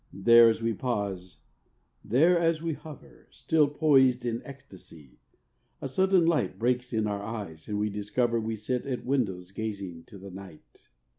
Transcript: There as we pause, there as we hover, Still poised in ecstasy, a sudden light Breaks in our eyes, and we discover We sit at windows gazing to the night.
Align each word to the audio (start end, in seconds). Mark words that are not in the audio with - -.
There 0.11 0.49
as 0.49 0.63
we 0.63 0.73
pause, 0.73 1.37
there 2.03 2.35
as 2.39 2.59
we 2.59 2.73
hover, 2.73 3.27
Still 3.29 3.67
poised 3.67 4.25
in 4.25 4.41
ecstasy, 4.43 5.19
a 5.79 5.87
sudden 5.87 6.25
light 6.25 6.57
Breaks 6.57 6.91
in 6.91 7.05
our 7.05 7.21
eyes, 7.21 7.67
and 7.67 7.77
we 7.77 7.91
discover 7.91 8.39
We 8.39 8.55
sit 8.55 8.87
at 8.87 9.05
windows 9.05 9.51
gazing 9.51 10.05
to 10.05 10.17
the 10.17 10.31
night. 10.31 10.89